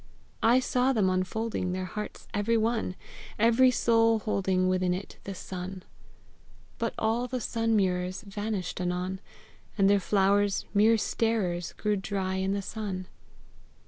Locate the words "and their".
9.77-9.99